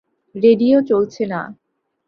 [0.35, 1.41] Radio চলছে না।